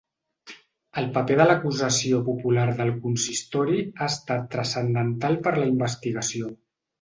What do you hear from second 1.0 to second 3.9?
El paper de l’acusació popular del consistori